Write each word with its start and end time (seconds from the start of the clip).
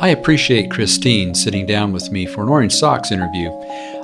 I 0.00 0.08
appreciate 0.08 0.70
Christine 0.70 1.34
sitting 1.34 1.66
down 1.66 1.92
with 1.92 2.10
me 2.10 2.24
for 2.24 2.40
an 2.40 2.48
Orange 2.48 2.72
Socks 2.72 3.12
interview. 3.12 3.50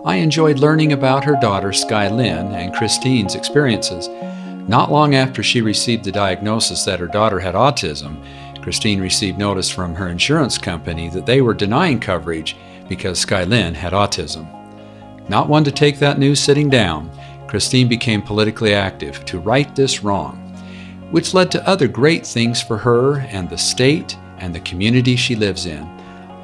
I 0.05 0.17
enjoyed 0.17 0.59
learning 0.59 0.93
about 0.93 1.25
her 1.25 1.39
daughter, 1.41 1.73
Sky 1.73 2.11
Lynn, 2.11 2.53
and 2.53 2.75
Christine's 2.75 3.35
experiences. 3.35 4.07
Not 4.69 4.93
long 4.93 5.15
after 5.15 5.43
she 5.43 5.63
received 5.63 6.05
the 6.05 6.13
diagnosis 6.13 6.85
that 6.85 7.01
her 7.01 7.07
daughter 7.07 7.41
had 7.41 7.55
autism, 7.55 8.23
Christine 8.63 9.01
received 9.01 9.39
notice 9.39 9.71
from 9.71 9.95
her 9.95 10.09
insurance 10.09 10.59
company 10.59 11.09
that 11.09 11.25
they 11.25 11.41
were 11.41 11.55
denying 11.55 11.99
coverage 11.99 12.57
because 12.91 13.19
Sky 13.19 13.45
Lynn 13.45 13.73
had 13.73 13.95
autism. 13.95 14.47
Not 15.31 15.49
one 15.49 15.65
to 15.65 15.73
take 15.73 15.99
that 16.01 16.19
news 16.19 16.41
sitting 16.41 16.69
down, 16.69 17.11
Christine 17.49 17.89
became 17.89 18.21
politically 18.21 18.75
active 18.75 19.25
to 19.25 19.39
right 19.39 19.75
this 19.75 20.05
wrong, 20.05 20.37
which 21.11 21.33
led 21.33 21.51
to 21.53 21.67
other 21.67 21.89
great 21.89 22.27
things 22.27 22.61
for 22.61 22.77
her 22.77 23.21
and 23.31 23.49
the 23.49 23.57
state 23.57 24.15
and 24.39 24.55
the 24.55 24.61
community 24.61 25.17
she 25.17 25.35
lives 25.35 25.67
in. 25.67 25.96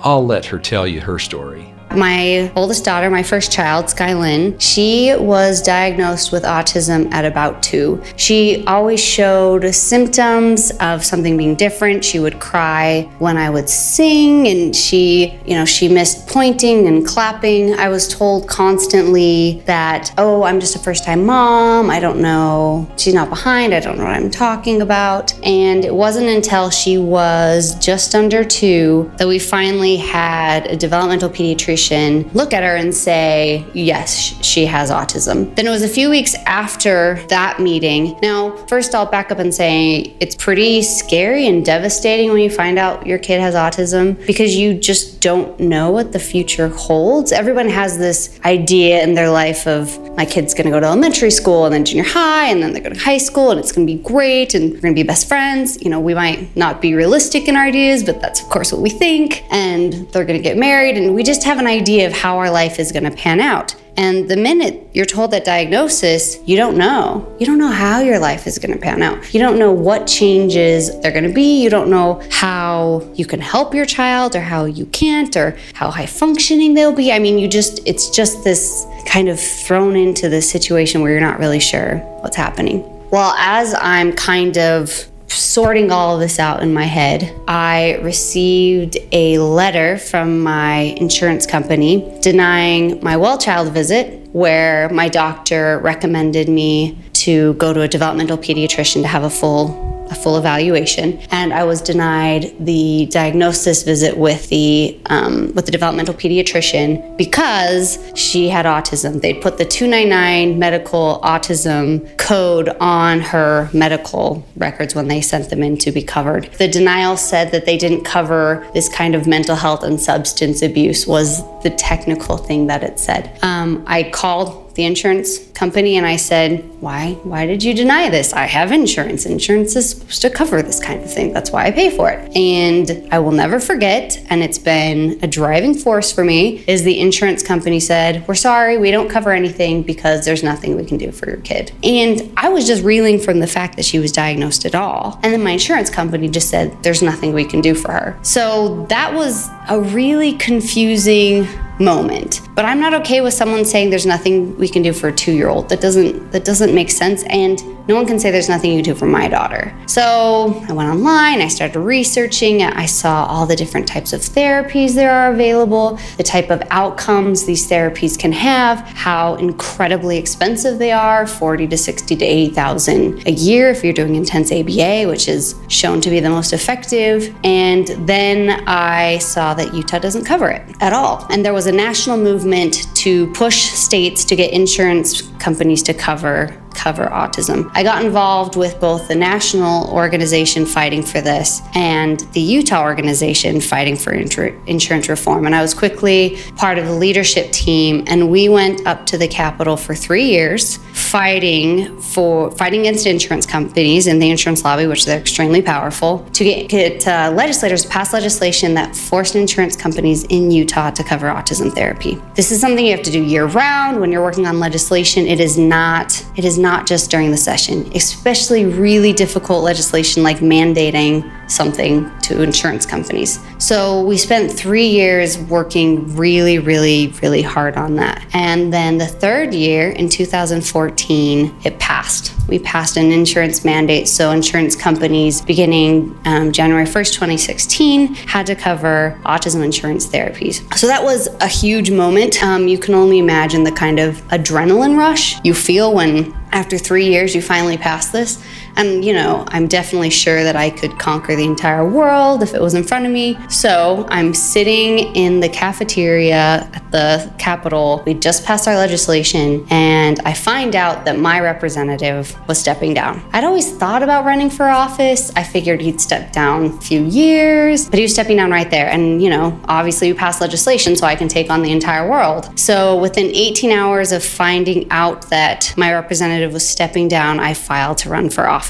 I'll 0.05 0.27
let 0.27 0.47
her 0.47 0.59
tell 0.59 0.85
you 0.85 1.01
her 1.01 1.21
story. 1.21 1.72
My 1.97 2.51
oldest 2.57 2.85
daughter, 2.85 3.11
my 3.11 3.23
first 3.23 3.53
child, 3.53 3.87
Skylin, 3.87 4.57
she 4.59 5.15
was 5.19 5.61
diagnosed 5.61 6.33
with 6.33 6.45
autism 6.45 7.13
at 7.13 7.27
about 7.27 7.63
two. 7.63 8.03
She 8.17 8.65
always 8.67 9.03
showed 9.03 9.75
symptoms 9.75 10.71
of 10.81 11.05
something 11.05 11.37
being 11.37 11.55
different. 11.55 12.03
She 12.03 12.19
would 12.19 12.41
cry 12.41 13.03
when 13.19 13.37
I 13.37 13.51
would 13.51 13.69
sing, 13.69 14.49
and 14.49 14.75
she, 14.75 15.39
you 15.45 15.55
know, 15.55 15.67
she 15.67 15.89
missed 15.89 16.29
pointing 16.29 16.87
and 16.87 17.07
clapping. 17.07 17.75
I 17.75 17.89
was 17.89 18.09
told 18.09 18.49
constantly 18.49 19.63
that, 19.67 20.15
oh, 20.17 20.45
I'm 20.45 20.61
just 20.61 20.77
a 20.77 20.79
first 20.79 21.05
time 21.05 21.27
mom. 21.27 21.91
I 21.91 22.01
don't 22.01 22.23
know. 22.23 22.91
She's 22.97 23.15
not 23.15 23.29
behind. 23.29 23.75
I 23.75 23.81
don't 23.81 23.99
know 23.99 24.05
what 24.05 24.15
I'm 24.15 24.31
talking 24.31 24.81
about. 24.81 25.35
And 25.45 25.85
it 25.85 25.95
wasn't 25.95 26.29
until 26.29 26.71
she 26.71 26.97
was 26.97 27.75
just 27.85 28.15
under 28.15 28.45
two 28.45 29.13
that 29.19 29.29
we 29.29 29.39
finally 29.39 29.97
had 29.97 30.67
a 30.67 30.77
developmental 30.77 31.29
pediatrician 31.29 31.82
look 31.91 32.53
at 32.53 32.63
her 32.63 32.77
and 32.77 32.95
say, 32.95 33.67
yes, 33.75 34.13
she 34.45 34.67
has 34.67 34.91
autism. 34.91 35.55
Then 35.57 35.67
it 35.67 35.71
was 35.71 35.83
a 35.83 35.89
few 35.89 36.11
weeks 36.11 36.35
after 36.47 37.23
that 37.29 37.61
meeting. 37.61 38.19
Now, 38.23 38.57
first, 38.67 38.95
I'll 38.95 39.07
back 39.07 39.31
up 39.31 39.39
and 39.39 39.55
say 39.55 40.15
it's 40.21 40.37
pretty 40.37 40.83
scary 40.83 41.47
and 41.47 41.65
devastating 41.65 42.31
when 42.31 42.41
you 42.41 42.51
find 42.51 42.79
out 42.79 43.07
your 43.07 43.19
kid 43.19 43.41
has 43.41 43.55
autism 43.55 44.25
because 44.27 44.57
you 44.57 44.75
just 44.75 45.21
don't 45.21 45.59
know 45.59 45.91
what 45.91 46.13
the 46.13 46.19
future 46.19 46.69
holds. 46.69 47.33
Everyone 47.33 47.69
has 47.69 47.99
this 47.99 48.39
idea 48.45 49.03
in 49.03 49.15
their 49.15 49.31
life 49.31 49.67
of 49.67 49.99
my 50.17 50.27
kid's 50.27 50.53
gonna 50.53 50.71
go 50.71 50.81
to 50.81 50.87
elementary 50.87 51.31
school 51.31 51.65
and 51.65 51.75
then 51.75 51.85
junior 51.85 52.05
high 52.05 52.47
and 52.49 52.63
then 52.63 52.73
they're 52.73 52.83
going 52.83 52.95
to 52.95 53.01
high 53.01 53.19
school 53.19 53.51
and 53.51 53.59
it's 53.59 53.73
gonna 53.73 53.87
be 53.87 53.97
great 53.97 54.55
and 54.55 54.73
we're 54.73 54.81
gonna 54.81 54.95
be 54.95 55.03
best 55.03 55.27
friends. 55.29 55.83
You 55.83 55.91
know, 55.91 56.01
we 56.01 56.15
might 56.15 56.55
not 56.57 56.83
be 56.83 56.95
realistic 56.95 57.49
in 57.49 57.57
our 57.57 57.65
ideas, 57.65 58.05
but 58.05 58.21
that's 58.21 58.41
of 58.43 58.49
course 58.49 58.73
what 58.73 58.83
we 58.83 58.91
think. 58.91 59.45
And 59.51 59.93
they're 60.11 60.25
gonna 60.25 60.39
get 60.39 60.57
married 60.57 60.97
and 60.97 61.15
we 61.15 61.23
just 61.23 61.45
have 61.45 61.59
an 61.59 61.67
idea 61.73 62.07
of 62.07 62.13
how 62.13 62.39
our 62.39 62.51
life 62.51 62.79
is 62.79 62.93
gonna 62.93 63.11
pan 63.11 63.41
out. 63.41 63.75
And 63.97 64.29
the 64.29 64.37
minute 64.37 64.89
you're 64.95 65.05
told 65.05 65.33
that 65.33 65.45
diagnosis, 65.45 66.39
you 66.47 66.57
don't 66.57 66.79
know. 66.79 67.31
You 67.39 67.45
don't 67.45 67.59
know 67.59 67.71
how 67.71 68.01
your 68.01 68.19
life 68.19 68.47
is 68.47 68.59
going 68.59 68.73
to 68.73 68.79
pan 68.79 69.03
out. 69.03 69.35
You 69.35 69.41
don't 69.41 69.59
know 69.59 69.73
what 69.73 70.07
changes 70.07 70.99
they're 71.01 71.13
going 71.13 71.29
to 71.29 71.33
be. 71.33 71.63
You 71.63 71.69
don't 71.69 71.91
know 71.91 72.23
how 72.31 73.07
you 73.15 73.27
can 73.27 73.41
help 73.41 73.75
your 73.75 73.85
child 73.85 74.35
or 74.35 74.41
how 74.41 74.65
you 74.65 74.87
can't 74.87 75.37
or 75.37 75.59
how 75.75 75.91
high 75.91 76.07
functioning 76.07 76.73
they'll 76.73 76.95
be. 76.95 77.13
I 77.13 77.19
mean, 77.19 77.39
you 77.39 77.49
just, 77.49 77.87
it's 77.87 78.09
just 78.09 78.45
this 78.45 78.87
kind 79.07 79.29
of 79.29 79.39
thrown 79.39 79.95
into 79.95 80.31
this 80.31 80.51
situation 80.51 81.03
where 81.03 81.11
you're 81.11 81.21
not 81.21 81.39
really 81.39 81.61
sure 81.61 81.99
what's 82.23 82.37
happening. 82.37 82.89
Well, 83.11 83.35
as 83.37 83.75
I'm 83.79 84.15
kind 84.15 84.57
of 84.57 85.07
sorting 85.33 85.91
all 85.91 86.15
of 86.15 86.21
this 86.21 86.39
out 86.39 86.63
in 86.63 86.73
my 86.73 86.85
head, 86.85 87.35
I 87.49 87.99
received 88.03 88.97
a 89.13 89.39
letter 89.39 89.99
from 89.99 90.43
my 90.43 90.95
insurance 90.99 91.47
company 91.47 92.19
denying 92.21 93.03
my 93.03 93.17
well 93.17 93.39
child 93.39 93.73
visit, 93.73 94.29
where 94.33 94.89
my 94.91 95.09
doctor 95.09 95.79
recommended 95.81 96.49
me 96.49 96.99
to 97.15 97.55
go 97.55 97.73
to 97.73 97.83
a 97.83 97.89
developmental 97.89 98.39
pediatrician 98.39 99.03
to 99.03 99.09
have 99.09 99.25
a 99.25 99.31
full 99.31 99.92
a 100.13 100.15
full 100.15 100.37
evaluation, 100.37 101.19
and 101.31 101.53
I 101.53 101.65
was 101.65 101.81
denied 101.81 102.55
the 102.61 103.07
diagnosis 103.07 103.83
visit 103.83 104.17
with 104.17 104.49
the 104.49 104.99
um, 105.07 105.53
with 105.55 105.67
the 105.67 105.73
developmental 105.73 106.15
pediatrician 106.15 107.17
because 107.17 107.99
she 108.15 108.49
had 108.49 108.67
autism. 108.67 109.21
They'd 109.21 109.41
put 109.41 109.59
the 109.59 109.65
299 109.65 110.59
medical 110.59 111.21
autism 111.25 112.17
code 112.19 112.69
on 112.81 113.21
her 113.21 113.71
medical 113.73 114.47
records 114.57 114.95
when 114.95 115.09
they 115.09 115.21
sent 115.21 115.51
them 115.51 115.63
in 115.63 115.77
to 115.79 115.91
be 115.91 116.03
covered. 116.03 116.45
The 116.59 116.69
denial 116.69 117.17
said 117.17 117.51
that 117.53 117.67
they 117.67 117.79
didn't 117.79 118.05
cover 118.05 118.67
this 118.75 118.89
kind 118.89 119.15
of 119.15 119.27
mental 119.27 119.57
health 119.57 119.83
and 119.83 120.01
substance 120.01 120.63
abuse 120.63 121.07
was 121.07 121.43
the 121.63 121.71
technical 121.71 122.37
thing 122.37 122.67
that 122.67 122.83
it 122.83 122.99
said. 122.99 123.39
Um, 123.43 123.83
I 123.87 124.05
called 124.05 124.62
the 124.75 124.85
insurance 124.85 125.39
company 125.53 125.97
and 125.97 126.07
I 126.07 126.17
said, 126.17 126.65
"Why? 126.81 127.17
Why 127.23 127.47
did 127.47 127.63
you 127.63 127.75
deny 127.75 128.09
this? 128.09 128.33
I 128.33 128.47
have 128.47 128.73
insurance. 128.73 129.27
Insurance 129.27 129.77
is 129.77 129.91
supposed 129.91 130.23
to 130.23 130.31
cover 130.31 130.63
this 130.63 130.81
kind 130.81 131.03
of 131.03 131.13
thing. 131.13 131.33
That's 131.33 131.51
why 131.51 131.67
I 131.67 131.71
pay 131.71 131.91
for 131.91 132.11
it." 132.11 132.37
And 132.37 133.09
I 133.13 133.19
will 133.19 133.33
never 133.33 133.61
forget, 133.61 134.19
and 134.31 134.43
it's 134.43 134.59
been 134.59 135.19
a 135.23 135.27
driving 135.27 135.75
force 135.75 136.11
for 136.11 136.25
me, 136.25 136.65
is 136.67 136.83
the 136.83 136.99
insurance 136.99 137.43
company 137.43 137.81
said, 137.81 138.25
"We're 138.27 138.35
sorry, 138.35 138.79
we 138.79 138.91
don't 138.91 139.09
cover 139.09 139.33
anything 139.33 139.83
because 139.83 140.25
there's 140.25 140.43
nothing 140.43 140.77
we 140.77 140.85
can 140.85 140.99
do 140.99 141.13
for 141.13 141.27
your 141.27 141.39
kid." 141.39 141.73
And 141.85 142.33
I 142.37 142.49
was 142.49 142.67
just 142.67 142.83
reeling 142.83 143.19
from 143.19 143.41
the 143.41 143.47
fact 143.47 143.77
that 143.77 143.85
she 143.85 143.99
was 143.99 144.11
diagnosed 144.13 144.65
at 144.65 144.75
all. 144.75 145.19
And 145.23 145.33
then 145.33 145.43
my 145.43 145.53
insurance 145.53 145.91
company 145.91 146.29
just 146.29 146.49
said, 146.49 146.73
"There's 146.83 147.03
nothing 147.03 147.33
we 147.33 147.45
can 147.45 147.61
do 147.61 147.75
for 147.75 147.93
her." 147.93 148.17
So 148.23 148.87
that 148.89 149.15
was 149.15 149.49
a 149.69 149.79
really 149.79 150.33
confusing 150.33 151.47
moment. 151.79 152.41
But 152.55 152.65
I'm 152.65 152.81
not 152.81 152.95
okay 152.95 153.21
with 153.21 153.35
someone 153.35 153.65
saying 153.65 153.91
there's 153.91 154.07
nothing 154.07 154.57
we 154.59 154.69
can 154.69 154.83
do 154.83 154.93
for 154.93 155.09
a 155.09 155.13
2-year-old. 155.13 155.69
That 155.69 155.81
doesn't 155.81 156.33
that 156.33 156.45
doesn't 156.45 156.75
make 156.75 156.91
sense 156.91 157.23
and 157.25 157.61
no 157.93 157.99
one 157.99 158.07
can 158.07 158.19
say 158.19 158.31
there's 158.31 158.49
nothing 158.49 158.73
you 158.73 158.83
do 158.83 158.95
for 158.95 159.05
my 159.05 159.29
daughter. 159.29 159.71
So, 159.85 160.65
I 160.67 160.73
went 160.73 160.89
online, 160.89 161.43
I 161.43 161.49
started 161.49 161.79
researching, 161.79 162.63
I 162.63 162.87
saw 162.87 163.27
all 163.27 163.45
the 163.45 163.55
different 163.55 163.87
types 163.87 164.15
of 164.15 164.23
therapies 164.23 164.95
there 164.95 165.11
are 165.11 165.31
available, 165.31 165.99
the 166.17 166.23
type 166.23 166.49
of 166.49 166.63
outcomes 166.71 167.45
these 167.45 167.69
therapies 167.69 168.19
can 168.19 168.33
have, 168.33 168.79
how 168.97 169.35
incredibly 169.35 170.17
expensive 170.17 170.79
they 170.79 170.91
are, 170.91 171.27
40 171.27 171.69
to 171.69 171.77
60 171.77 172.17
to 172.17 172.25
80,000 172.25 173.27
a 173.29 173.33
year 173.33 173.69
if 173.69 173.85
you're 173.85 173.93
doing 173.93 174.15
intense 174.15 174.51
ABA, 174.51 175.05
which 175.07 175.29
is 175.29 175.55
shown 175.69 176.01
to 176.01 176.09
be 176.09 176.19
the 176.19 176.31
most 176.31 176.55
effective. 176.55 177.35
And 177.45 177.89
then 178.09 178.67
I 178.67 179.19
saw 179.19 179.53
that 179.53 179.75
Utah 179.75 179.99
doesn't 179.99 180.25
cover 180.25 180.49
it 180.49 180.63
at 180.81 180.95
all. 180.95 181.27
And 181.29 181.45
there 181.45 181.53
was 181.53 181.67
a 181.67 181.73
national 181.73 182.17
movement 182.17 182.87
to 182.97 183.31
push 183.35 183.65
states 183.65 184.25
to 184.25 184.35
get 184.35 184.51
insurance 184.51 185.21
companies 185.39 185.83
to 185.83 185.93
cover 185.93 186.59
cover 186.75 187.07
autism. 187.07 187.71
I 187.75 187.83
got 187.83 188.05
involved 188.05 188.57
with 188.57 188.81
both 188.81 189.09
the 189.09 189.15
national 189.15 189.91
organization 189.91 190.67
fighting 190.67 191.03
for 191.03 191.21
this 191.21 191.63
and 191.75 192.21
the 192.33 192.41
Utah 192.41 192.83
organization 192.83 193.61
fighting 193.61 193.97
for 193.97 194.13
insurance 194.13 195.09
reform. 195.09 195.47
And 195.47 195.55
I 195.55 195.63
was 195.63 195.75
quickly 195.75 196.39
part 196.57 196.79
of 196.79 196.87
the 196.87 196.95
leadership 196.95 197.53
team, 197.53 198.05
and 198.07 198.31
we 198.31 198.49
went 198.49 198.87
up 198.87 199.07
to 199.07 199.19
the 199.19 199.29
Capitol 199.29 199.77
for 199.77 199.95
three 199.95 200.25
years 200.25 200.79
fighting 200.93 202.01
for 202.01 202.51
fighting 202.53 202.81
against 202.81 203.07
insurance 203.07 203.45
companies 203.45 204.07
in 204.07 204.19
the 204.19 204.31
insurance 204.31 204.65
lobby, 204.65 204.87
which 204.87 205.05
they're 205.05 205.21
extremely 205.21 205.61
powerful, 205.61 206.27
to 206.33 206.45
get, 206.45 206.69
get 206.69 207.07
uh, 207.07 207.31
legislators 207.35 207.83
to 207.83 207.89
pass 207.89 208.13
legislation 208.13 208.75
that 208.75 208.97
forced 208.97 209.37
insurance 209.37 209.77
companies 209.77 210.25
in 210.25 210.51
Utah 210.51 210.91
to 210.91 211.05
cover 211.05 211.27
autism 211.29 211.73
therapy. 211.73 212.21
This 212.35 212.51
is 212.51 212.61
something 212.61 212.85
you 212.85 212.97
have 212.97 213.05
to 213.05 213.11
do 213.11 213.23
year 213.23 213.47
round 213.47 214.01
when 214.01 214.11
you're 214.11 214.23
working 214.23 214.47
on 214.47 214.59
legislation. 214.59 215.27
It 215.27 215.41
is 215.41 215.59
not. 215.59 216.25
It 216.37 216.45
is 216.45 216.59
not 216.63 216.87
just 216.87 217.11
during 217.11 217.31
the 217.31 217.37
session, 217.37 217.91
especially 217.95 218.65
really 218.65 219.13
difficult 219.13 219.65
legislation 219.65 220.23
like 220.23 220.39
mandating 220.39 221.31
something 221.53 222.11
to 222.21 222.43
insurance 222.43 222.87
companies. 222.87 223.39
So 223.59 224.03
we 224.03 224.17
spent 224.17 224.51
three 224.51 224.89
years 224.89 225.39
working 225.39 226.17
really, 226.17 226.59
really, 226.59 227.09
really 227.23 227.43
hard 227.43 227.77
on 227.77 227.97
that. 227.97 228.27
And 228.33 228.73
then 228.73 228.99
the 228.99 229.07
third 229.07 229.55
year 229.55 229.91
in 229.91 230.09
2014, 230.09 231.55
it 231.65 231.79
passed. 231.79 232.33
We 232.49 232.59
passed 232.59 232.97
an 232.97 233.13
insurance 233.13 233.65
mandate. 233.65 234.09
So 234.09 234.31
insurance 234.31 234.75
companies, 234.75 235.41
beginning 235.41 236.19
um, 236.25 236.53
January 236.53 236.87
1st, 236.87 237.15
2016, 237.15 238.15
had 238.15 238.47
to 238.47 238.55
cover 238.55 239.19
autism 239.25 239.65
insurance 239.65 240.07
therapies. 240.07 240.63
So 240.77 240.87
that 240.87 241.03
was 241.03 241.29
a 241.41 241.47
huge 241.47 241.91
moment. 241.91 242.43
Um, 242.43 242.69
you 242.69 242.79
can 242.79 242.95
only 242.95 243.19
imagine 243.19 243.65
the 243.65 243.73
kind 243.73 243.99
of 243.99 244.17
adrenaline 244.29 244.97
rush 244.97 245.43
you 245.45 245.55
feel 245.55 245.95
when 245.95 246.35
after 246.53 246.79
three 246.79 247.07
years 247.07 247.35
you 247.35 247.43
finally 247.43 247.79
pass 247.79 248.11
this 248.11 248.43
And, 248.77 249.05
you 249.05 249.13
know, 249.13 249.45
I'm 249.49 249.69
definitely 249.69 250.11
sure 250.11 250.45
that 250.45 250.57
I 250.57 250.71
could 250.71 250.99
conquer 250.99 251.37
the 251.37 251.45
entire 251.45 251.89
world 251.89 252.43
if 252.43 252.55
it 252.55 252.61
was 252.61 252.75
in 252.75 252.83
front 252.85 253.07
of 253.07 253.13
me. 253.13 253.39
So 253.49 254.07
I'm 254.09 254.35
sitting 254.35 255.15
in 255.15 255.41
the 255.41 255.49
cafeteria 255.49 256.69
at 256.73 256.91
the 256.91 257.33
Capitol. 257.39 258.03
We 258.07 258.15
just 258.15 258.45
passed 258.45 258.69
our 258.69 258.77
legislation, 258.77 259.67
and 259.71 260.21
I 260.21 260.33
find 260.33 260.77
out 260.77 261.05
that 261.05 261.19
my 261.19 261.41
representative 261.41 262.37
was 262.49 262.59
stepping 262.59 262.95
down. 262.95 263.23
I'd 263.33 263.45
always 263.45 263.77
thought 263.77 264.03
about 264.03 264.25
running 264.25 264.51
for 264.51 264.69
office. 264.69 265.33
I 265.35 265.43
figured 265.43 265.81
he'd 265.81 266.01
step 266.01 266.33
down 266.33 266.67
a 266.67 266.81
few 266.81 267.05
years, 267.05 267.89
but 267.89 267.99
he 267.99 268.03
was 268.03 268.13
stepping 268.13 268.37
down 268.37 268.51
right 268.51 268.71
there. 268.71 268.89
And, 268.89 269.23
you 269.23 269.31
know, 269.31 269.59
obviously 269.67 270.13
we 270.13 270.19
passed 270.19 270.41
legislation 270.41 270.97
so 270.97 271.07
I 271.07 271.17
can 271.17 271.29
take 271.29 271.51
on 271.51 271.63
the 271.63 271.73
entire 271.73 272.09
world. 272.09 272.59
So 272.59 272.97
within 272.97 273.27
18 273.27 273.71
hours 273.71 274.13
of 274.13 274.23
finding 274.23 274.91
out 274.91 275.29
that 275.31 275.75
my 275.77 275.93
representative 275.93 276.53
was 276.53 276.69
stepping 276.69 277.09
down, 277.09 277.41
I 277.41 277.55
filed 277.55 277.99
to 277.99 278.11
run 278.11 278.31
for 278.31 278.49
office. 278.49 278.62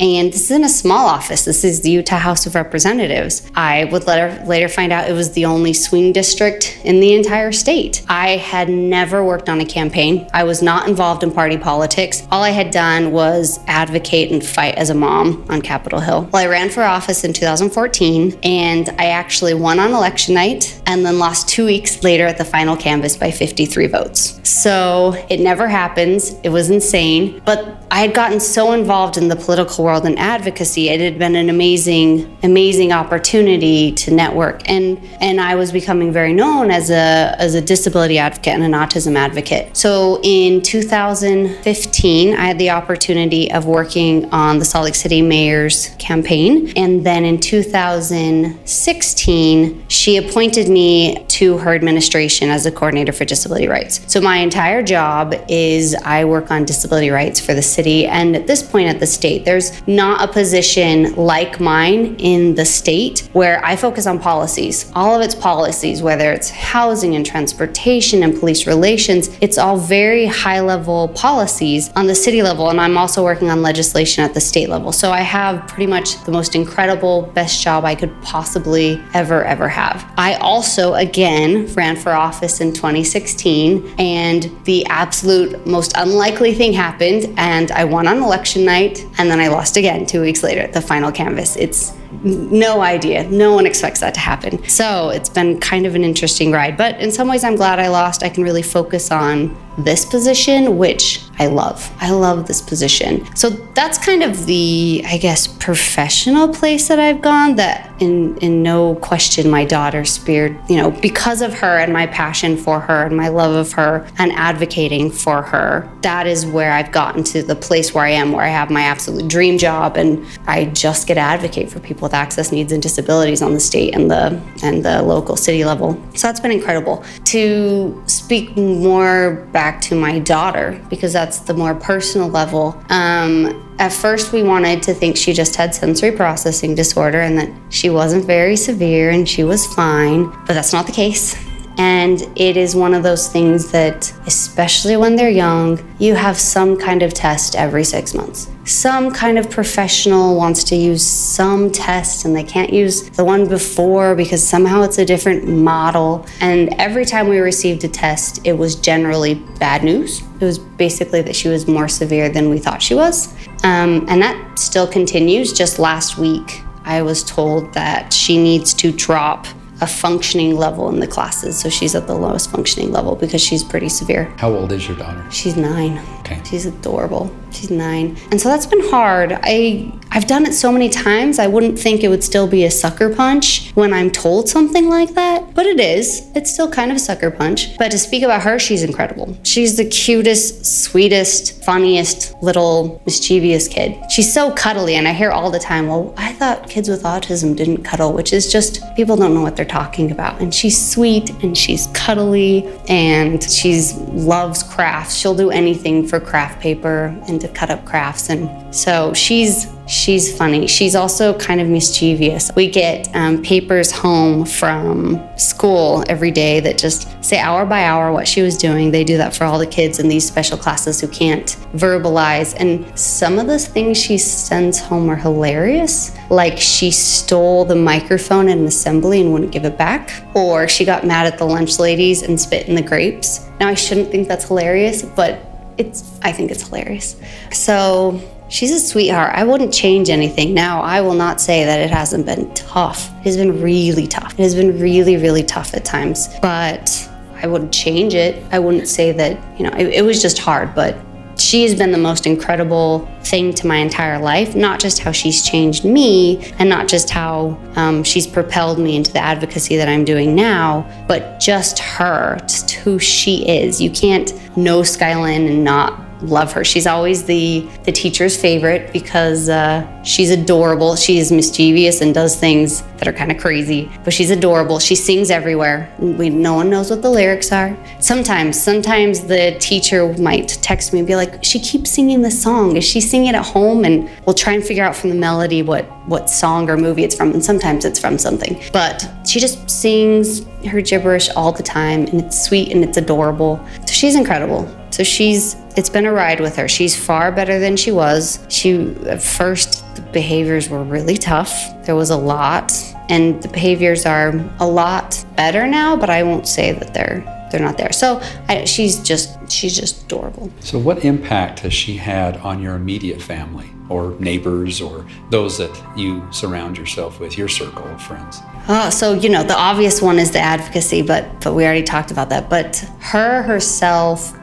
And 0.00 0.32
this 0.32 0.50
isn't 0.50 0.64
a 0.64 0.68
small 0.68 1.06
office. 1.06 1.44
This 1.44 1.64
is 1.64 1.80
the 1.80 1.90
Utah 1.90 2.18
House 2.18 2.46
of 2.46 2.54
Representatives. 2.54 3.42
I 3.54 3.84
would 3.86 4.06
later, 4.06 4.42
later 4.46 4.68
find 4.68 4.92
out 4.92 5.08
it 5.08 5.12
was 5.12 5.32
the 5.32 5.44
only 5.44 5.72
swing 5.72 6.12
district 6.12 6.78
in 6.84 7.00
the 7.00 7.14
entire 7.14 7.52
state. 7.52 8.04
I 8.08 8.36
had 8.36 8.68
never 8.68 9.24
worked 9.24 9.48
on 9.48 9.60
a 9.60 9.64
campaign. 9.64 10.28
I 10.32 10.44
was 10.44 10.62
not 10.62 10.88
involved 10.88 11.22
in 11.22 11.30
party 11.30 11.56
politics. 11.56 12.26
All 12.30 12.42
I 12.42 12.50
had 12.50 12.70
done 12.70 13.12
was 13.12 13.60
advocate 13.66 14.30
and 14.32 14.44
fight 14.44 14.74
as 14.76 14.90
a 14.90 14.94
mom 14.94 15.44
on 15.48 15.62
Capitol 15.62 16.00
Hill. 16.00 16.28
Well, 16.32 16.42
I 16.42 16.46
ran 16.46 16.70
for 16.70 16.82
office 16.82 17.24
in 17.24 17.32
2014 17.32 18.38
and 18.42 18.88
I 18.98 19.06
actually 19.06 19.54
won 19.54 19.78
on 19.78 19.92
election 19.92 20.34
night 20.34 20.80
and 20.86 21.04
then 21.04 21.18
lost 21.18 21.48
two 21.48 21.66
weeks 21.66 22.02
later 22.02 22.26
at 22.26 22.38
the 22.38 22.44
final 22.44 22.76
canvass 22.76 23.16
by 23.16 23.30
53 23.30 23.86
votes. 23.86 24.40
So 24.42 25.14
it 25.28 25.40
never 25.40 25.68
happens. 25.68 26.34
It 26.42 26.48
was 26.48 26.70
insane. 26.70 27.40
But 27.44 27.84
I 27.90 28.00
had 28.00 28.14
gotten 28.14 28.40
so 28.40 28.72
involved 28.72 29.16
in 29.16 29.28
the 29.28 29.35
political 29.36 29.84
world 29.84 30.04
and 30.04 30.18
advocacy. 30.18 30.88
It 30.88 31.00
had 31.00 31.16
been 31.18 31.36
an 31.36 31.50
amazing, 31.50 32.36
amazing 32.42 32.92
opportunity 32.92 33.92
to 33.92 34.12
network. 34.12 34.68
And 34.68 34.98
and 35.20 35.40
I 35.40 35.54
was 35.54 35.70
becoming 35.72 36.12
very 36.12 36.32
known 36.32 36.70
as 36.70 36.90
a 36.90 37.34
as 37.38 37.54
a 37.54 37.60
disability 37.60 38.18
advocate 38.18 38.54
and 38.54 38.62
an 38.62 38.72
autism 38.72 39.16
advocate. 39.16 39.76
So 39.76 40.20
in 40.22 40.62
2015, 40.62 42.34
I 42.34 42.40
had 42.40 42.58
the 42.58 42.70
opportunity 42.70 43.52
of 43.52 43.66
working 43.66 44.32
on 44.32 44.58
the 44.58 44.64
Salt 44.64 44.86
Lake 44.86 44.94
City 44.94 45.20
mayor's 45.22 45.90
campaign. 45.98 46.72
And 46.76 47.04
then 47.04 47.24
in 47.24 47.40
2016, 47.40 49.88
she 49.88 50.16
appointed 50.16 50.68
me 50.68 51.24
to 51.28 51.58
her 51.58 51.74
administration 51.74 52.50
as 52.50 52.66
a 52.66 52.72
coordinator 52.72 53.12
for 53.12 53.24
disability 53.24 53.68
rights. 53.68 54.00
So 54.06 54.20
my 54.20 54.38
entire 54.38 54.82
job 54.82 55.34
is 55.48 55.94
I 55.94 56.24
work 56.24 56.50
on 56.50 56.64
disability 56.64 57.10
rights 57.10 57.38
for 57.40 57.54
the 57.54 57.62
city 57.62 58.06
and 58.06 58.34
at 58.36 58.46
this 58.46 58.62
point 58.62 58.88
at 58.88 59.00
the 59.00 59.06
state. 59.26 59.44
There's 59.44 59.86
not 59.88 60.22
a 60.22 60.32
position 60.32 61.14
like 61.16 61.58
mine 61.58 62.14
in 62.18 62.54
the 62.54 62.64
state 62.64 63.28
where 63.32 63.64
I 63.64 63.74
focus 63.74 64.06
on 64.06 64.20
policies. 64.20 64.90
All 64.94 65.16
of 65.16 65.22
its 65.22 65.34
policies, 65.34 66.00
whether 66.00 66.30
it's 66.32 66.50
housing 66.50 67.16
and 67.16 67.26
transportation 67.26 68.22
and 68.22 68.38
police 68.38 68.66
relations, 68.68 69.36
it's 69.40 69.58
all 69.58 69.78
very 69.78 70.26
high 70.26 70.60
level 70.60 71.08
policies 71.08 71.90
on 71.96 72.06
the 72.06 72.14
city 72.14 72.40
level. 72.42 72.70
And 72.70 72.80
I'm 72.80 72.96
also 72.96 73.24
working 73.24 73.50
on 73.50 73.62
legislation 73.62 74.22
at 74.22 74.32
the 74.32 74.40
state 74.40 74.68
level. 74.68 74.92
So 74.92 75.10
I 75.10 75.22
have 75.22 75.66
pretty 75.66 75.86
much 75.86 76.22
the 76.24 76.30
most 76.30 76.54
incredible, 76.54 77.22
best 77.34 77.62
job 77.62 77.84
I 77.84 77.96
could 77.96 78.14
possibly 78.22 79.02
ever, 79.12 79.44
ever 79.44 79.68
have. 79.68 80.08
I 80.16 80.34
also, 80.34 80.94
again, 80.94 81.66
ran 81.74 81.96
for 81.96 82.12
office 82.12 82.60
in 82.60 82.72
2016, 82.72 83.94
and 83.98 84.50
the 84.64 84.86
absolute 84.86 85.66
most 85.66 85.92
unlikely 85.96 86.54
thing 86.54 86.72
happened, 86.72 87.34
and 87.36 87.72
I 87.72 87.84
won 87.84 88.06
on 88.06 88.22
election 88.22 88.64
night, 88.64 89.04
and 89.18 89.30
then 89.30 89.40
I 89.40 89.48
lost 89.48 89.76
again 89.76 90.06
two 90.06 90.20
weeks 90.20 90.42
later 90.42 90.60
at 90.60 90.72
the 90.72 90.80
final 90.80 91.10
canvass. 91.10 91.56
It's 91.56 91.94
no 92.22 92.80
idea. 92.80 93.28
No 93.30 93.54
one 93.54 93.66
expects 93.66 94.00
that 94.00 94.14
to 94.14 94.20
happen. 94.20 94.66
So 94.68 95.10
it's 95.10 95.28
been 95.28 95.58
kind 95.60 95.86
of 95.86 95.94
an 95.94 96.04
interesting 96.04 96.52
ride. 96.52 96.76
But 96.76 97.00
in 97.00 97.10
some 97.10 97.28
ways, 97.28 97.44
I'm 97.44 97.56
glad 97.56 97.78
I 97.78 97.88
lost. 97.88 98.22
I 98.22 98.28
can 98.28 98.44
really 98.44 98.62
focus 98.62 99.10
on 99.10 99.56
this 99.78 100.04
position, 100.04 100.78
which 100.78 101.22
I 101.38 101.46
love. 101.46 101.92
I 102.00 102.10
love 102.10 102.46
this 102.46 102.62
position. 102.62 103.26
So 103.36 103.50
that's 103.50 103.98
kind 103.98 104.22
of 104.22 104.46
the, 104.46 105.04
I 105.06 105.18
guess, 105.18 105.46
professional 105.46 106.48
place 106.48 106.88
that 106.88 106.98
I've 106.98 107.20
gone 107.20 107.56
that 107.56 107.92
in 108.00 108.36
in 108.38 108.62
no 108.62 108.94
question 108.96 109.50
my 109.50 109.64
daughter 109.64 110.04
speared, 110.04 110.58
you 110.68 110.76
know, 110.76 110.90
because 110.90 111.42
of 111.42 111.52
her 111.58 111.78
and 111.78 111.92
my 111.92 112.06
passion 112.06 112.56
for 112.56 112.80
her 112.80 113.04
and 113.04 113.16
my 113.16 113.28
love 113.28 113.54
of 113.54 113.72
her 113.72 114.08
and 114.18 114.32
advocating 114.32 115.10
for 115.10 115.42
her. 115.42 115.90
That 116.02 116.26
is 116.26 116.46
where 116.46 116.72
I've 116.72 116.92
gotten 116.92 117.22
to 117.24 117.42
the 117.42 117.56
place 117.56 117.92
where 117.92 118.04
I 118.04 118.10
am 118.10 118.32
where 118.32 118.44
I 118.44 118.48
have 118.48 118.70
my 118.70 118.82
absolute 118.82 119.28
dream 119.28 119.58
job 119.58 119.96
and 119.96 120.24
I 120.46 120.66
just 120.66 121.06
get 121.06 121.14
to 121.14 121.20
advocate 121.20 121.70
for 121.70 121.80
people 121.80 122.02
with 122.02 122.14
access 122.14 122.50
needs 122.52 122.72
and 122.72 122.82
disabilities 122.82 123.42
on 123.42 123.52
the 123.52 123.60
state 123.60 123.94
and 123.94 124.10
the 124.10 124.40
and 124.62 124.84
the 124.84 125.02
local 125.02 125.36
city 125.36 125.64
level. 125.64 125.94
So 126.14 126.28
that's 126.28 126.40
been 126.40 126.52
incredible. 126.52 127.04
To 127.24 128.02
speak 128.06 128.56
more 128.56 129.46
back 129.52 129.65
to 129.82 129.94
my 129.94 130.18
daughter 130.18 130.80
because 130.88 131.12
that's 131.12 131.40
the 131.40 131.54
more 131.54 131.74
personal 131.74 132.28
level. 132.28 132.82
Um, 132.90 133.62
at 133.78 133.92
first, 133.92 134.32
we 134.32 134.42
wanted 134.42 134.82
to 134.84 134.94
think 134.94 135.16
she 135.16 135.32
just 135.32 135.54
had 135.56 135.74
sensory 135.74 136.12
processing 136.12 136.74
disorder 136.74 137.20
and 137.20 137.38
that 137.38 137.50
she 137.70 137.90
wasn't 137.90 138.24
very 138.24 138.56
severe 138.56 139.10
and 139.10 139.28
she 139.28 139.44
was 139.44 139.66
fine, 139.74 140.30
but 140.46 140.54
that's 140.54 140.72
not 140.72 140.86
the 140.86 140.92
case. 140.92 141.36
And 141.78 142.22
it 142.36 142.56
is 142.56 142.74
one 142.74 142.94
of 142.94 143.02
those 143.02 143.28
things 143.28 143.70
that, 143.72 144.12
especially 144.26 144.96
when 144.96 145.16
they're 145.16 145.28
young, 145.28 145.78
you 145.98 146.14
have 146.14 146.38
some 146.38 146.76
kind 146.76 147.02
of 147.02 147.12
test 147.12 147.54
every 147.54 147.84
six 147.84 148.14
months. 148.14 148.50
Some 148.64 149.12
kind 149.12 149.38
of 149.38 149.50
professional 149.50 150.36
wants 150.36 150.64
to 150.64 150.76
use 150.76 151.06
some 151.06 151.70
test 151.70 152.24
and 152.24 152.34
they 152.34 152.42
can't 152.42 152.72
use 152.72 153.10
the 153.10 153.24
one 153.24 153.46
before 153.46 154.14
because 154.14 154.42
somehow 154.42 154.82
it's 154.82 154.98
a 154.98 155.04
different 155.04 155.46
model. 155.46 156.26
And 156.40 156.74
every 156.78 157.04
time 157.04 157.28
we 157.28 157.38
received 157.38 157.84
a 157.84 157.88
test, 157.88 158.40
it 158.44 158.54
was 158.54 158.74
generally 158.74 159.34
bad 159.58 159.84
news. 159.84 160.22
It 160.40 160.44
was 160.44 160.58
basically 160.58 161.22
that 161.22 161.36
she 161.36 161.48
was 161.48 161.68
more 161.68 161.88
severe 161.88 162.28
than 162.28 162.48
we 162.48 162.58
thought 162.58 162.82
she 162.82 162.94
was. 162.94 163.34
Um, 163.64 164.06
and 164.08 164.20
that 164.22 164.58
still 164.58 164.86
continues. 164.86 165.52
Just 165.52 165.78
last 165.78 166.18
week, 166.18 166.62
I 166.84 167.02
was 167.02 167.22
told 167.22 167.74
that 167.74 168.12
she 168.12 168.42
needs 168.42 168.72
to 168.74 168.92
drop 168.92 169.46
a 169.80 169.86
functioning 169.86 170.56
level 170.56 170.88
in 170.88 171.00
the 171.00 171.06
classes. 171.06 171.58
So 171.58 171.68
she's 171.68 171.94
at 171.94 172.06
the 172.06 172.14
lowest 172.14 172.50
functioning 172.50 172.92
level 172.92 173.14
because 173.14 173.40
she's 173.40 173.62
pretty 173.62 173.88
severe. 173.88 174.32
How 174.38 174.54
old 174.54 174.72
is 174.72 174.88
your 174.88 174.96
daughter? 174.96 175.24
She's 175.30 175.56
nine. 175.56 176.00
Okay. 176.26 176.40
She's 176.44 176.66
adorable. 176.66 177.34
She's 177.52 177.70
nine. 177.70 178.16
And 178.32 178.40
so 178.40 178.48
that's 178.48 178.66
been 178.66 178.82
hard. 178.90 179.38
I 179.42 179.92
I've 180.10 180.26
done 180.26 180.46
it 180.46 180.54
so 180.54 180.72
many 180.72 180.88
times. 180.88 181.38
I 181.38 181.46
wouldn't 181.46 181.78
think 181.78 182.02
it 182.02 182.08
would 182.08 182.24
still 182.24 182.46
be 182.46 182.64
a 182.64 182.70
sucker 182.70 183.14
punch 183.14 183.70
when 183.74 183.92
I'm 183.92 184.10
told 184.10 184.48
something 184.48 184.88
like 184.88 185.14
that, 185.14 185.54
but 185.54 185.66
it 185.66 185.78
is. 185.78 186.30
It's 186.34 186.50
still 186.50 186.70
kind 186.70 186.90
of 186.90 186.96
a 186.96 187.00
sucker 187.00 187.30
punch. 187.30 187.76
But 187.76 187.90
to 187.90 187.98
speak 187.98 188.22
about 188.22 188.42
her, 188.42 188.58
she's 188.58 188.82
incredible. 188.82 189.36
She's 189.42 189.76
the 189.76 189.84
cutest, 189.84 190.64
sweetest, 190.64 191.62
funniest 191.64 192.34
little 192.42 193.00
mischievous 193.04 193.68
kid. 193.68 193.98
She's 194.10 194.32
so 194.32 194.52
cuddly 194.52 194.94
and 194.96 195.06
I 195.06 195.12
hear 195.12 195.30
all 195.30 195.50
the 195.50 195.58
time, 195.58 195.86
"Well, 195.88 196.14
I 196.16 196.32
thought 196.32 196.68
kids 196.68 196.88
with 196.88 197.02
autism 197.02 197.54
didn't 197.54 197.84
cuddle," 197.84 198.12
which 198.12 198.32
is 198.32 198.50
just 198.50 198.80
people 198.96 199.16
don't 199.16 199.34
know 199.34 199.42
what 199.42 199.54
they're 199.54 199.64
talking 199.64 200.10
about. 200.10 200.40
And 200.40 200.52
she's 200.52 200.78
sweet 200.92 201.30
and 201.42 201.56
she's 201.56 201.88
cuddly 201.88 202.66
and 202.88 203.42
she's 203.42 203.94
loves 204.32 204.62
crafts. 204.62 205.14
She'll 205.14 205.34
do 205.34 205.50
anything 205.50 206.06
for 206.06 206.15
craft 206.20 206.60
paper 206.60 207.16
and 207.28 207.40
to 207.40 207.48
cut 207.48 207.70
up 207.70 207.84
crafts 207.84 208.30
and 208.30 208.74
so 208.74 209.12
she's 209.14 209.66
she's 209.86 210.36
funny. 210.36 210.66
She's 210.66 210.94
also 210.94 211.36
kind 211.38 211.60
of 211.60 211.68
mischievous. 211.68 212.50
We 212.54 212.68
get 212.68 213.08
um, 213.14 213.42
papers 213.42 213.90
home 213.90 214.44
from 214.44 215.22
school 215.36 216.04
every 216.08 216.30
day 216.30 216.60
that 216.60 216.78
just 216.78 217.24
say 217.24 217.38
hour 217.38 217.64
by 217.64 217.84
hour 217.84 218.12
what 218.12 218.28
she 218.28 218.42
was 218.42 218.56
doing. 218.56 218.90
They 218.90 219.04
do 219.04 219.16
that 219.16 219.34
for 219.34 219.44
all 219.44 219.58
the 219.58 219.66
kids 219.66 219.98
in 219.98 220.08
these 220.08 220.26
special 220.26 220.58
classes 220.58 221.00
who 221.00 221.08
can't 221.08 221.46
verbalize. 221.74 222.54
And 222.58 222.98
some 222.98 223.38
of 223.38 223.46
the 223.46 223.58
things 223.58 223.96
she 223.96 224.18
sends 224.18 224.78
home 224.78 225.08
are 225.08 225.16
hilarious. 225.16 226.16
Like 226.30 226.58
she 226.58 226.90
stole 226.90 227.64
the 227.64 227.76
microphone 227.76 228.48
at 228.48 228.58
an 228.58 228.66
assembly 228.66 229.20
and 229.20 229.32
wouldn't 229.32 229.52
give 229.52 229.64
it 229.64 229.78
back, 229.78 230.10
or 230.34 230.68
she 230.68 230.84
got 230.84 231.06
mad 231.06 231.26
at 231.26 231.38
the 231.38 231.44
lunch 231.44 231.78
ladies 231.78 232.22
and 232.22 232.40
spit 232.40 232.68
in 232.68 232.74
the 232.74 232.82
grapes. 232.82 233.48
Now 233.60 233.68
I 233.68 233.74
shouldn't 233.74 234.10
think 234.10 234.28
that's 234.28 234.48
hilarious, 234.48 235.02
but 235.02 235.45
it's 235.78 236.18
I 236.22 236.32
think 236.32 236.50
it's 236.50 236.68
hilarious. 236.68 237.16
So 237.52 238.20
She's 238.48 238.70
a 238.70 238.78
sweetheart. 238.78 239.32
I 239.34 239.42
wouldn't 239.42 239.74
change 239.74 240.08
anything 240.08 240.54
now. 240.54 240.80
I 240.80 241.00
will 241.00 241.14
not 241.14 241.40
say 241.40 241.64
that 241.64 241.80
it 241.80 241.90
hasn't 241.90 242.26
been 242.26 242.52
tough. 242.54 243.10
It 243.18 243.24
has 243.24 243.36
been 243.36 243.60
really 243.60 244.06
tough. 244.06 244.34
It 244.34 244.42
has 244.42 244.54
been 244.54 244.78
really, 244.78 245.16
really 245.16 245.42
tough 245.42 245.74
at 245.74 245.84
times. 245.84 246.28
But 246.40 247.10
I 247.42 247.48
wouldn't 247.48 247.72
change 247.72 248.14
it. 248.14 248.42
I 248.52 248.60
wouldn't 248.60 248.86
say 248.86 249.10
that, 249.12 249.58
you 249.58 249.64
know, 249.64 249.76
it, 249.76 249.88
it 249.88 250.04
was 250.04 250.22
just 250.22 250.38
hard, 250.38 250.76
but 250.76 250.96
she 251.38 251.64
has 251.64 251.74
been 251.74 251.92
the 251.92 251.98
most 251.98 252.26
incredible 252.26 253.06
thing 253.22 253.52
to 253.54 253.66
my 253.66 253.76
entire 253.76 254.18
life. 254.18 254.54
Not 254.54 254.80
just 254.80 255.00
how 255.00 255.12
she's 255.12 255.42
changed 255.42 255.84
me 255.84 256.52
and 256.58 256.68
not 256.68 256.88
just 256.88 257.10
how 257.10 257.58
um, 257.74 258.02
she's 258.04 258.26
propelled 258.26 258.78
me 258.78 258.96
into 258.96 259.12
the 259.12 259.18
advocacy 259.18 259.76
that 259.76 259.88
I'm 259.88 260.04
doing 260.04 260.34
now, 260.34 260.86
but 261.08 261.40
just 261.40 261.78
her, 261.80 262.38
who 262.86 263.00
she 263.00 263.44
is. 263.48 263.80
You 263.80 263.90
can't 263.90 264.32
know 264.56 264.82
Skylin 264.82 265.50
and 265.50 265.64
not 265.64 266.22
love 266.22 266.52
her. 266.52 266.64
She's 266.64 266.86
always 266.86 267.24
the 267.24 267.68
the 267.82 267.90
teacher's 267.90 268.40
favorite 268.40 268.92
because 268.92 269.48
uh, 269.48 269.82
she's 270.06 270.30
adorable. 270.30 270.96
She 270.96 271.18
is 271.18 271.30
mischievous 271.30 272.00
and 272.00 272.14
does 272.14 272.36
things 272.36 272.82
that 272.98 273.08
are 273.08 273.12
kind 273.12 273.30
of 273.30 273.38
crazy, 273.38 273.90
but 274.04 274.12
she's 274.12 274.30
adorable. 274.30 274.78
She 274.78 274.94
sings 274.94 275.30
everywhere. 275.30 275.92
We 275.98 276.30
no 276.30 276.54
one 276.54 276.70
knows 276.70 276.88
what 276.90 277.02
the 277.02 277.10
lyrics 277.10 277.52
are. 277.52 277.76
Sometimes, 278.00 278.58
sometimes 278.58 279.24
the 279.24 279.56
teacher 279.58 280.14
might 280.14 280.48
text 280.62 280.92
me 280.92 281.00
and 281.00 281.08
be 281.08 281.16
like, 281.16 281.44
"She 281.44 281.58
keeps 281.58 281.90
singing 281.90 282.22
this 282.22 282.40
song. 282.40 282.76
Is 282.76 282.84
she 282.84 283.00
singing 283.00 283.28
it 283.28 283.34
at 283.34 283.44
home?" 283.44 283.84
And 283.84 284.08
we'll 284.24 284.34
try 284.34 284.54
and 284.54 284.64
figure 284.64 284.84
out 284.84 284.96
from 284.96 285.10
the 285.10 285.16
melody 285.16 285.62
what 285.62 285.84
what 286.06 286.30
song 286.30 286.70
or 286.70 286.76
movie 286.76 287.04
it's 287.04 287.14
from. 287.14 287.32
And 287.32 287.44
sometimes 287.44 287.84
it's 287.84 287.98
from 287.98 288.16
something, 288.16 288.62
but 288.72 289.08
she 289.26 289.40
just 289.40 289.68
sings 289.68 290.46
her 290.66 290.80
gibberish 290.80 291.28
all 291.36 291.52
the 291.52 291.62
time, 291.62 292.06
and 292.06 292.20
it's 292.22 292.40
sweet 292.40 292.72
and 292.72 292.84
it's 292.84 292.96
adorable. 292.96 293.60
So 293.86 293.92
she's 293.92 294.14
incredible. 294.14 294.68
So 294.90 295.02
she's 295.02 295.56
it's 295.76 295.90
been 295.90 296.06
a 296.06 296.12
ride 296.12 296.40
with 296.40 296.56
her. 296.56 296.68
She's 296.68 296.96
far 296.96 297.30
better 297.30 297.58
than 297.58 297.76
she 297.76 297.92
was. 297.92 298.38
She 298.48 298.94
first 299.18 299.84
the 299.96 300.02
behaviors 300.12 300.68
were 300.68 300.84
really 300.84 301.16
tough. 301.16 301.52
There 301.84 301.96
was 301.96 302.10
a 302.10 302.16
lot 302.16 302.72
and 303.08 303.42
the 303.42 303.48
behaviors 303.48 304.04
are 304.04 304.34
a 304.58 304.66
lot 304.66 305.24
better 305.36 305.66
now, 305.66 305.96
but 305.96 306.10
I 306.10 306.22
won't 306.22 306.48
say 306.48 306.72
that 306.72 306.94
they're 306.94 307.32
they're 307.50 307.60
not 307.60 307.78
there. 307.78 307.92
So 307.92 308.20
I, 308.48 308.64
she's 308.64 308.98
just 309.00 309.50
she's 309.50 309.76
just 309.76 310.04
adorable. 310.04 310.50
So 310.60 310.78
what 310.78 311.04
impact 311.04 311.60
has 311.60 311.72
she 311.72 311.96
had 311.96 312.36
on 312.38 312.60
your 312.60 312.74
immediate 312.74 313.22
family 313.22 313.70
or 313.88 314.16
neighbors 314.18 314.80
or 314.80 315.06
those 315.30 315.56
that 315.58 315.70
you 315.96 316.26
surround 316.32 316.76
yourself 316.76 317.20
with, 317.20 317.38
your 317.38 317.48
circle 317.48 317.84
of 317.84 318.02
friends? 318.02 318.40
Oh, 318.68 318.90
so 318.90 319.12
you 319.12 319.28
know 319.28 319.44
the 319.44 319.56
obvious 319.56 320.02
one 320.02 320.18
is 320.18 320.32
the 320.32 320.40
advocacy, 320.40 321.02
but 321.02 321.40
but 321.40 321.54
we 321.54 321.64
already 321.64 321.84
talked 321.84 322.10
about 322.10 322.28
that. 322.30 322.50
But 322.50 322.78
her 323.00 323.42
herself 323.42 324.36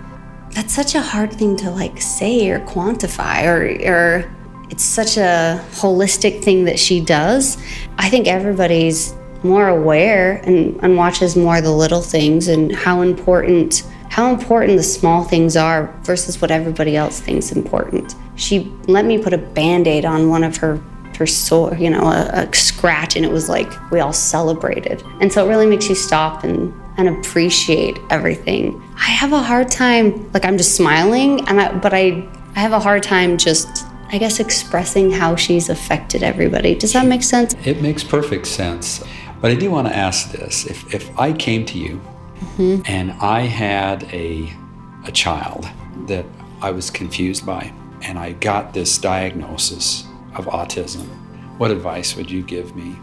that's 0.51 0.73
such 0.73 0.95
a 0.95 1.01
hard 1.01 1.33
thing 1.33 1.57
to 1.57 1.71
like 1.71 1.99
say 1.99 2.49
or 2.49 2.59
quantify 2.61 3.43
or 3.45 3.91
or 3.91 4.35
it's 4.69 4.83
such 4.83 5.17
a 5.17 5.63
holistic 5.71 6.43
thing 6.43 6.65
that 6.65 6.79
she 6.79 6.99
does. 6.99 7.57
I 7.97 8.09
think 8.09 8.27
everybody's 8.27 9.13
more 9.43 9.67
aware 9.67 10.41
and, 10.45 10.79
and 10.83 10.95
watches 10.95 11.35
more 11.35 11.61
the 11.61 11.71
little 11.71 12.01
things 12.01 12.47
and 12.47 12.73
how 12.73 13.01
important 13.01 13.83
how 14.09 14.31
important 14.31 14.77
the 14.77 14.83
small 14.83 15.23
things 15.23 15.57
are 15.57 15.91
versus 16.03 16.39
what 16.39 16.51
everybody 16.51 16.95
else 16.95 17.19
thinks 17.19 17.51
important. 17.51 18.13
She 18.35 18.71
let 18.87 19.05
me 19.05 19.17
put 19.17 19.33
a 19.33 19.39
band-aid 19.39 20.05
on 20.05 20.29
one 20.29 20.43
of 20.43 20.57
her 20.57 20.79
her 21.17 21.27
sore, 21.27 21.75
you 21.75 21.89
know, 21.89 22.07
a, 22.07 22.47
a 22.47 22.55
scratch 22.55 23.15
and 23.15 23.25
it 23.25 23.31
was 23.31 23.49
like 23.49 23.71
we 23.91 23.99
all 23.99 24.13
celebrated. 24.13 25.03
And 25.19 25.31
so 25.31 25.45
it 25.45 25.49
really 25.49 25.65
makes 25.65 25.89
you 25.89 25.95
stop 25.95 26.43
and 26.43 26.73
and 26.97 27.09
appreciate 27.09 27.97
everything. 28.09 28.81
I 28.95 29.09
have 29.09 29.33
a 29.33 29.41
hard 29.41 29.69
time, 29.69 30.31
like 30.31 30.45
I'm 30.45 30.57
just 30.57 30.75
smiling, 30.75 31.47
and 31.47 31.59
I, 31.59 31.73
but 31.77 31.93
I, 31.93 32.27
I 32.55 32.59
have 32.59 32.71
a 32.71 32.79
hard 32.79 33.03
time 33.03 33.37
just, 33.37 33.85
I 34.13 34.19
guess, 34.19 34.39
expressing 34.39 35.09
how 35.09 35.35
she's 35.35 35.69
affected 35.69 36.21
everybody. 36.21 36.75
Does 36.75 36.93
that 36.93 37.07
make 37.07 37.23
sense? 37.23 37.55
It 37.65 37.81
makes 37.81 38.03
perfect 38.03 38.45
sense. 38.45 39.03
But 39.41 39.49
I 39.49 39.55
do 39.55 39.71
want 39.71 39.87
to 39.87 39.95
ask 39.95 40.31
this: 40.31 40.67
if 40.67 40.93
if 40.93 41.19
I 41.19 41.33
came 41.33 41.65
to 41.65 41.79
you 41.79 41.99
mm-hmm. 42.39 42.81
and 42.85 43.11
I 43.13 43.41
had 43.41 44.03
a 44.13 44.53
a 45.07 45.11
child 45.11 45.67
that 46.05 46.25
I 46.61 46.69
was 46.69 46.91
confused 46.91 47.43
by, 47.43 47.73
and 48.03 48.19
I 48.19 48.33
got 48.33 48.71
this 48.71 48.99
diagnosis 48.99 50.05
of 50.35 50.45
autism, 50.45 51.07
what 51.57 51.71
advice 51.71 52.15
would 52.15 52.29
you 52.29 52.43
give 52.43 52.75
me? 52.75 52.95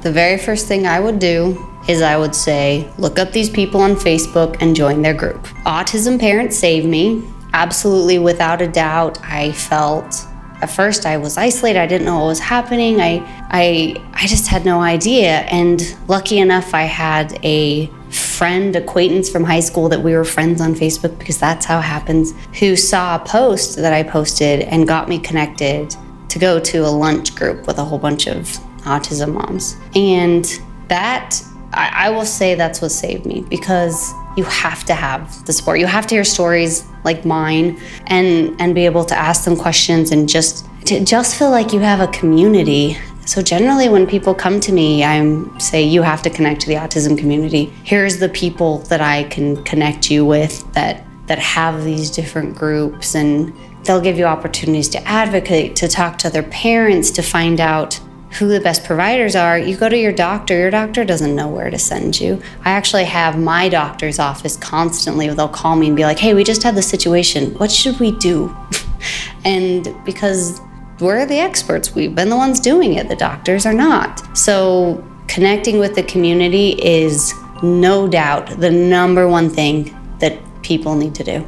The 0.00 0.12
very 0.12 0.38
first 0.38 0.66
thing 0.66 0.86
I 0.86 0.98
would 0.98 1.18
do 1.18 1.62
is 1.88 2.00
I 2.00 2.16
would 2.16 2.34
say, 2.34 2.90
look 2.96 3.18
up 3.18 3.32
these 3.32 3.50
people 3.50 3.82
on 3.82 3.96
Facebook 3.96 4.56
and 4.62 4.74
join 4.74 5.02
their 5.02 5.12
group. 5.12 5.42
Autism 5.66 6.18
Parents 6.18 6.56
Save 6.56 6.86
Me. 6.86 7.22
Absolutely, 7.52 8.18
without 8.18 8.62
a 8.62 8.66
doubt, 8.66 9.18
I 9.22 9.52
felt 9.52 10.26
at 10.60 10.70
first 10.70 11.06
I 11.06 11.16
was 11.16 11.36
isolated. 11.36 11.78
I 11.78 11.86
didn't 11.86 12.06
know 12.06 12.18
what 12.20 12.26
was 12.26 12.40
happening. 12.40 13.00
I, 13.00 13.22
I, 13.50 14.02
I 14.14 14.26
just 14.26 14.46
had 14.46 14.64
no 14.64 14.80
idea. 14.80 15.40
And 15.42 15.82
lucky 16.08 16.38
enough, 16.38 16.74
I 16.74 16.82
had 16.82 17.38
a 17.44 17.86
friend, 18.10 18.76
acquaintance 18.76 19.28
from 19.28 19.44
high 19.44 19.60
school 19.60 19.88
that 19.88 20.00
we 20.00 20.14
were 20.14 20.24
friends 20.24 20.60
on 20.60 20.74
Facebook 20.74 21.18
because 21.18 21.38
that's 21.38 21.66
how 21.66 21.78
it 21.78 21.82
happens, 21.82 22.32
who 22.58 22.76
saw 22.76 23.16
a 23.16 23.18
post 23.26 23.76
that 23.76 23.92
I 23.92 24.02
posted 24.02 24.60
and 24.60 24.86
got 24.86 25.08
me 25.08 25.18
connected 25.18 25.94
to 26.28 26.38
go 26.38 26.58
to 26.58 26.78
a 26.78 26.88
lunch 26.88 27.34
group 27.34 27.66
with 27.66 27.78
a 27.78 27.84
whole 27.84 27.98
bunch 27.98 28.26
of 28.26 28.46
autism 28.84 29.34
moms. 29.34 29.76
And 29.94 30.44
that, 30.88 31.40
I, 31.72 32.06
I 32.06 32.10
will 32.10 32.24
say 32.24 32.54
that's 32.54 32.80
what 32.80 32.90
saved 32.90 33.26
me 33.26 33.44
because 33.48 34.12
you 34.36 34.44
have 34.44 34.84
to 34.84 34.94
have 34.94 35.44
the 35.46 35.52
support. 35.52 35.78
You 35.78 35.86
have 35.86 36.06
to 36.08 36.14
hear 36.14 36.24
stories 36.24 36.84
like 37.04 37.24
mine 37.24 37.80
and 38.06 38.60
and 38.60 38.74
be 38.74 38.84
able 38.84 39.04
to 39.04 39.16
ask 39.16 39.44
them 39.44 39.56
questions 39.56 40.10
and 40.10 40.28
just 40.28 40.66
to 40.86 41.04
just 41.04 41.38
feel 41.38 41.50
like 41.50 41.72
you 41.72 41.80
have 41.80 42.00
a 42.00 42.08
community. 42.08 42.96
So 43.26 43.40
generally 43.40 43.88
when 43.88 44.06
people 44.06 44.34
come 44.34 44.60
to 44.60 44.72
me, 44.72 45.02
I'm 45.02 45.58
say 45.58 45.82
you 45.82 46.02
have 46.02 46.22
to 46.22 46.30
connect 46.30 46.60
to 46.62 46.68
the 46.68 46.74
autism 46.74 47.16
community. 47.16 47.72
Here's 47.84 48.18
the 48.18 48.28
people 48.28 48.78
that 48.90 49.00
I 49.00 49.24
can 49.24 49.62
connect 49.64 50.10
you 50.10 50.26
with 50.26 50.70
that 50.74 51.04
that 51.26 51.38
have 51.38 51.84
these 51.84 52.10
different 52.10 52.54
groups 52.54 53.14
and 53.14 53.54
they'll 53.84 54.00
give 54.00 54.18
you 54.18 54.24
opportunities 54.24 54.88
to 54.90 55.08
advocate, 55.08 55.76
to 55.76 55.88
talk 55.88 56.18
to 56.18 56.28
other 56.28 56.42
parents, 56.42 57.10
to 57.12 57.22
find 57.22 57.60
out 57.60 57.98
who 58.38 58.48
the 58.48 58.60
best 58.60 58.84
providers 58.84 59.36
are, 59.36 59.58
you 59.58 59.76
go 59.76 59.88
to 59.88 59.96
your 59.96 60.12
doctor. 60.12 60.58
Your 60.58 60.70
doctor 60.70 61.04
doesn't 61.04 61.34
know 61.34 61.48
where 61.48 61.70
to 61.70 61.78
send 61.78 62.20
you. 62.20 62.42
I 62.64 62.70
actually 62.70 63.04
have 63.04 63.38
my 63.38 63.68
doctor's 63.68 64.18
office 64.18 64.56
constantly, 64.56 65.28
they'll 65.28 65.48
call 65.48 65.76
me 65.76 65.88
and 65.88 65.96
be 65.96 66.02
like, 66.02 66.18
hey, 66.18 66.34
we 66.34 66.42
just 66.42 66.62
had 66.62 66.74
this 66.74 66.88
situation. 66.88 67.54
What 67.54 67.70
should 67.70 68.00
we 68.00 68.10
do? 68.18 68.54
and 69.44 69.94
because 70.04 70.60
we're 71.00 71.26
the 71.26 71.38
experts, 71.38 71.94
we've 71.94 72.14
been 72.14 72.28
the 72.28 72.36
ones 72.36 72.60
doing 72.60 72.94
it, 72.94 73.08
the 73.08 73.16
doctors 73.16 73.66
are 73.66 73.74
not. 73.74 74.36
So 74.36 75.04
connecting 75.28 75.78
with 75.78 75.94
the 75.94 76.02
community 76.02 76.70
is 76.82 77.32
no 77.62 78.08
doubt 78.08 78.60
the 78.60 78.70
number 78.70 79.28
one 79.28 79.48
thing 79.48 79.96
that 80.18 80.38
people 80.62 80.96
need 80.96 81.14
to 81.14 81.24
do. 81.24 81.46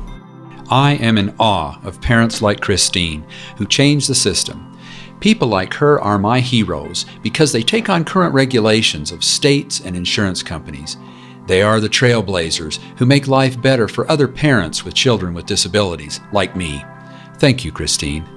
I 0.70 0.94
am 0.94 1.16
in 1.18 1.34
awe 1.38 1.80
of 1.84 2.00
parents 2.00 2.42
like 2.42 2.60
Christine 2.60 3.24
who 3.56 3.66
change 3.66 4.06
the 4.06 4.14
system 4.14 4.75
People 5.20 5.48
like 5.48 5.74
her 5.74 6.00
are 6.00 6.18
my 6.18 6.40
heroes 6.40 7.06
because 7.22 7.52
they 7.52 7.62
take 7.62 7.88
on 7.88 8.04
current 8.04 8.34
regulations 8.34 9.10
of 9.10 9.24
states 9.24 9.80
and 9.80 9.96
insurance 9.96 10.42
companies. 10.42 10.96
They 11.46 11.62
are 11.62 11.80
the 11.80 11.88
trailblazers 11.88 12.78
who 12.98 13.06
make 13.06 13.28
life 13.28 13.60
better 13.60 13.88
for 13.88 14.10
other 14.10 14.28
parents 14.28 14.84
with 14.84 14.94
children 14.94 15.32
with 15.32 15.46
disabilities, 15.46 16.20
like 16.32 16.56
me. 16.56 16.84
Thank 17.38 17.64
you, 17.64 17.72
Christine. 17.72 18.35